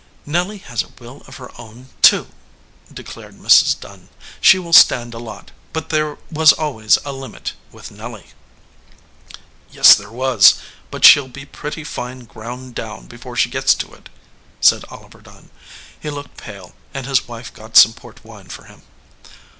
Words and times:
"Nelly 0.25 0.57
has 0.57 0.81
a 0.81 0.87
will 0.97 1.21
of 1.27 1.35
her 1.35 1.51
own, 1.61 1.89
too," 2.01 2.29
declared 2.91 3.35
Mrs. 3.37 3.79
Dunn. 3.79 4.09
"She 4.41 4.57
will 4.57 4.73
stand 4.73 5.13
a 5.13 5.19
lot, 5.19 5.51
but 5.73 5.89
there 5.89 6.17
was 6.31 6.53
always 6.53 6.97
a 7.05 7.11
limit 7.13 7.53
with 7.71 7.91
Nelly." 7.91 8.31
"Yes, 9.69 9.93
there 9.93 10.09
was, 10.09 10.55
but 10.89 11.05
she 11.05 11.19
ll 11.19 11.27
be 11.27 11.45
pretty 11.45 11.83
fine 11.83 12.21
ground 12.21 12.73
down 12.73 13.05
before 13.05 13.35
she 13.35 13.51
gets 13.51 13.75
to 13.75 13.93
it," 13.93 14.09
said 14.59 14.83
Oliver 14.89 15.21
Dunn. 15.21 15.51
He 15.99 16.09
looked 16.09 16.35
pale, 16.35 16.73
and 16.95 17.05
his 17.05 17.27
wife 17.27 17.53
got 17.53 17.77
some 17.77 17.93
port 17.93 18.25
wine 18.25 18.47
for 18.47 18.63
him. 18.63 18.81